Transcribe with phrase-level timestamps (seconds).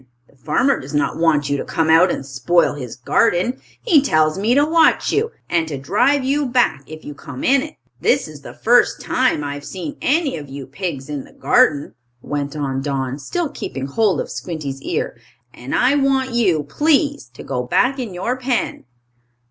[0.27, 3.61] The farmer does not want you to come out and spoil his garden.
[3.83, 7.61] He tells me to watch you, and to drive you back if you come in
[7.61, 7.75] it.
[7.99, 11.93] "This is the first time I have seen any of you pigs in the garden,"
[12.19, 15.19] went on Don, still keeping hold of Squinty's ear,
[15.53, 18.85] "and I want you, please, to go back in your pen."